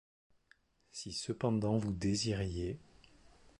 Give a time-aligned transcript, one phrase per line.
[0.91, 2.79] Si cependant vous désiriez...